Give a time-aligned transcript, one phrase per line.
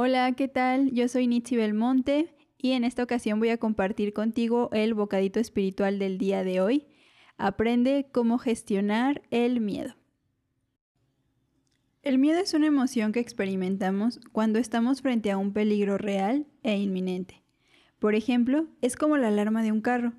[0.00, 0.92] Hola, ¿qué tal?
[0.92, 5.98] Yo soy Nitsi Belmonte y en esta ocasión voy a compartir contigo el bocadito espiritual
[5.98, 6.86] del día de hoy.
[7.36, 9.96] Aprende cómo gestionar el miedo.
[12.02, 16.76] El miedo es una emoción que experimentamos cuando estamos frente a un peligro real e
[16.76, 17.42] inminente.
[17.98, 20.12] Por ejemplo, es como la alarma de un carro.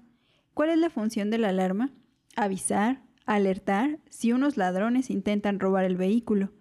[0.53, 1.93] ¿Cuál es la función de la alarma?
[2.35, 6.51] Avisar, alertar si unos ladrones intentan robar el vehículo.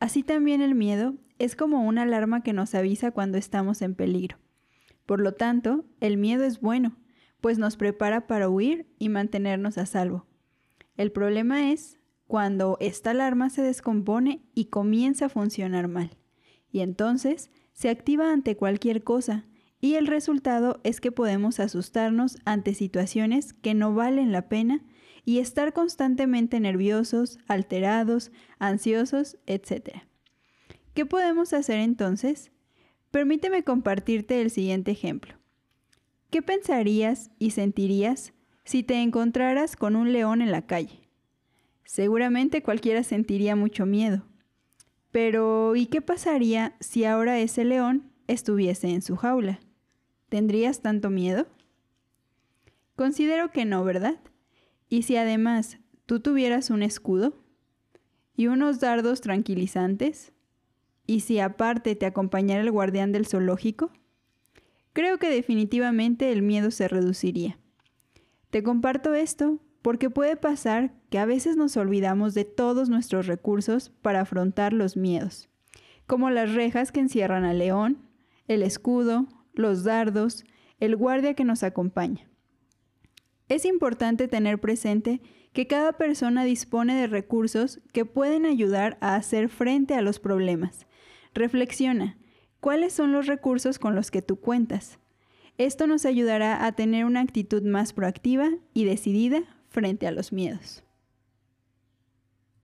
[0.00, 4.38] Así también el miedo es como una alarma que nos avisa cuando estamos en peligro.
[5.06, 6.96] Por lo tanto, el miedo es bueno,
[7.40, 10.26] pues nos prepara para huir y mantenernos a salvo.
[10.96, 16.16] El problema es cuando esta alarma se descompone y comienza a funcionar mal.
[16.70, 19.46] Y entonces se activa ante cualquier cosa
[19.80, 24.82] y el resultado es que podemos asustarnos ante situaciones que no valen la pena
[25.24, 30.02] y estar constantemente nerviosos, alterados, ansiosos, etc.
[30.94, 32.50] ¿Qué podemos hacer entonces?
[33.10, 35.34] Permíteme compartirte el siguiente ejemplo.
[36.30, 38.32] ¿Qué pensarías y sentirías
[38.64, 41.08] si te encontraras con un león en la calle?
[41.84, 44.24] Seguramente cualquiera sentiría mucho miedo.
[45.10, 49.58] Pero ¿y qué pasaría si ahora ese león estuviese en su jaula?
[50.28, 51.48] ¿Tendrías tanto miedo?
[52.94, 54.20] Considero que no, ¿verdad?
[54.90, 57.42] Y si además tú tuvieras un escudo
[58.36, 60.32] y unos dardos tranquilizantes,
[61.06, 63.92] y si aparte te acompañara el guardián del zoológico,
[64.92, 67.58] creo que definitivamente el miedo se reduciría.
[68.50, 73.90] Te comparto esto porque puede pasar que a veces nos olvidamos de todos nuestros recursos
[74.02, 75.48] para afrontar los miedos,
[76.06, 77.98] como las rejas que encierran al león,
[78.48, 80.44] el escudo, los dardos,
[80.80, 82.29] el guardia que nos acompaña.
[83.50, 85.20] Es importante tener presente
[85.52, 90.86] que cada persona dispone de recursos que pueden ayudar a hacer frente a los problemas.
[91.34, 92.16] Reflexiona,
[92.60, 95.00] ¿cuáles son los recursos con los que tú cuentas?
[95.58, 100.84] Esto nos ayudará a tener una actitud más proactiva y decidida frente a los miedos.